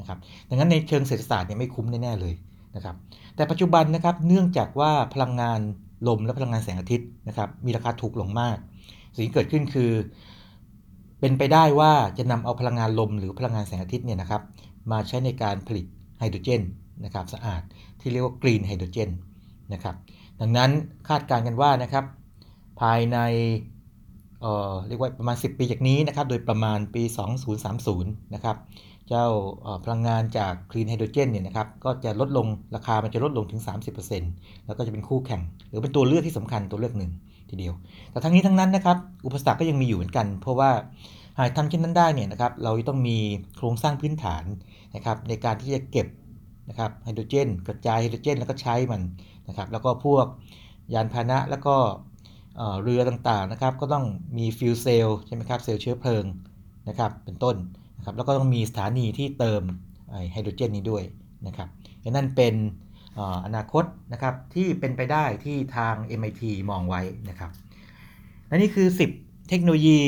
[0.00, 2.34] นะครับดังนั้นในเชิงเศรษฐศาสตร์เนี่ยไม่คุ้มแน่ๆเลย
[2.76, 2.94] นะครับ
[3.36, 5.60] แต่ปัจจุบันนะครับเนื่องจากว่าพลังงาน
[6.08, 8.56] ลมและพลังงานแสงอาทิตย์นะครับมีราคาถูกลงมาก
[9.14, 9.90] สิ่งที่เกิดขึ้นคือ
[11.20, 14.42] เป็นไปได้ว่าจะนำเอาพลังงานลมหรือพลังงานแสงอาทิตย์เนี่ยนะครับ
[14.90, 15.86] มาใช้ในการผลิต
[16.18, 16.62] ไฮโดรเจน
[17.04, 17.62] นะครับสะอาด
[18.00, 19.10] ที่เรียกว่ากรีนไฮโดรเจน
[19.72, 19.96] นะครับ
[20.40, 20.70] ดังนั้น
[21.08, 22.04] คาดการณ์กันว่านะครับ
[22.80, 23.18] ภายใน
[24.44, 27.02] เเรียกว่าประมาณ 10 ปีจากนี้นะครับ โดยประมาณปี
[27.68, 28.56] 2030 นะครับ
[29.08, 29.26] เจ้า
[29.84, 33.62] พลังงานจากคลีนไฮโดรเจนเนี่ยนะครับ ก็จะลดลงราคามันจะลดลงถึง
[34.14, 37.10] 30%แล้วก็จะเป็นคู่แข่ง หรือเป็นตัวเลือกที่สำคัญตัวเลือกหนึ่ง
[37.50, 37.74] ทีเดียว
[38.10, 40.70] แต่ทั้งนี้ทั้งนั้นนะครับ อุปสรรคก็ยังมีอยู่เหมือนกัน เพราะว่า
[41.38, 43.16] หากทำเช่นนั้นได้เนี่ยนะครับ เราต้องมี
[43.56, 44.44] โครงสร้างพื้นฐาน
[44.94, 46.06] นะครับในการที่จะเก็บ
[46.68, 49.02] นะครับไฮโดรเจน กระจายไฮโดรเจน แล้วก็ใช้มัน
[49.48, 50.26] นะครับ แล้วก็พวก
[50.94, 51.76] ยานพาหนะแล้วก็
[52.82, 54.04] เรือต่างๆนะครับก็ต้อง
[54.38, 56.24] มี fuel cell ใช่ไหมครับเซลล์เชื้อเพลิง
[56.88, 57.56] นะครับเป็นต้น
[57.96, 59.62] นะครับแล้วก็ต้องมีสถานีที่เติม
[60.32, 61.02] ไฮโดรเจนนี้ด้วย
[61.46, 61.68] นะครับ
[62.10, 62.54] นั่นเป็น
[63.46, 67.50] อนาคตนะครับที่เป็นไปได้ที่ทาง MIT มองไว้นะครับ
[68.46, 68.88] และนี่คือ
[69.18, 70.00] 10 เทคโนโลยี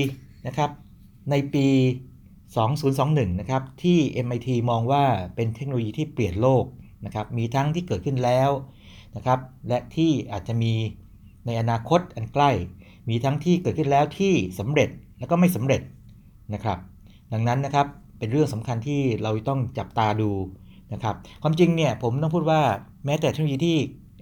[0.47, 0.71] นะครับ
[1.31, 1.67] ในปี
[2.55, 5.05] 2021 นะครับที่ MIT มองว่า
[5.35, 6.65] เป็นเทคโนโลยีที่เปลี่ยนโลก
[7.05, 8.51] นะครับมีทั้งที่เกิดขึ้นแล้ว
[9.17, 10.73] นะครับและที่อาจจะมี
[11.47, 12.51] ในอนาคตอันใกล้
[13.09, 15.81] มีทั้งที่เกิดขึ้นแล้วที่สำเร็จแล้วก็ไม่สำเร็จ
[16.55, 16.79] นะครับ
[17.33, 17.87] ดังนั้นนะครับ
[18.19, 20.31] เป็นเรื่องสำคัญที่เราต้องจับตาดู
[20.93, 22.61] นะครับความจริงเนี่ยผมต้องพูดว่า
[23.05, 23.79] แม้แต่เทคโนโลยีที่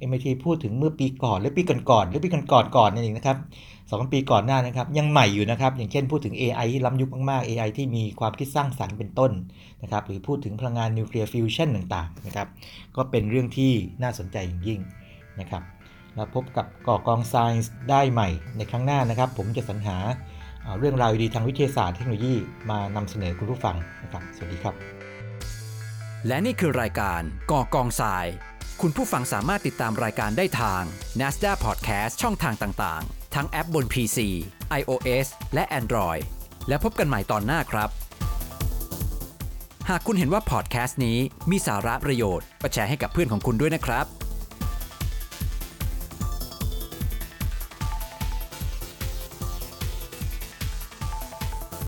[0.08, 3.38] MIT พูดถึงเมื่อปีก่อนหรือปีก่อนๆหรือปีก่อนๆก่อนนั่นเองนะครับ
[3.90, 9.32] สองปีก่อนหน้านะครับ ยังใหม่อยู่นะครับ อย่างเช่นพูดถึง AI ที่ล้ำยุคมากๆ AI ที่มีความคิดสร้างสรรค์เป็นต้น
[9.82, 12.48] นะครับ หรือพูดถึงพลังงานนิวเคลียร์ฟิวชันต่างๆนะครับ
[12.96, 14.80] ก็เป็นเรื่องที่น่าสนใจอย่างยิ่ง
[15.40, 15.62] นะครับ
[16.16, 19.96] แล้วพบกับก่อกองไซน์ได้ใหม่ในครั้งหน้านะครับ ผมจะสรรหา
[20.78, 22.34] เรื่องราวดีทางวิทยาศาสตร์เทคโนโลยี
[22.70, 24.74] มานำเสนอคุณผู้ฟังนะครับ สวัสดีครับ
[26.26, 28.26] และนี่คือรายการก่อกองทราย
[28.80, 30.82] คุณผู้ฟังสามารถติดตามรายการได้ทาง
[31.20, 34.18] NSTDA Podcast ช่องทางต่างๆ ทั้งแอปบน PC
[34.80, 36.22] iOS และ Android
[36.68, 37.88] และพบกันใหม่ตอนหน้าครับ
[39.88, 41.18] หากคุณเห็นว่าพอดแคสต์นี้
[41.50, 44.06] มีสาระประโยชน์ก็แชร์ให้กับเพื่อนของคุณด้วยนะครับ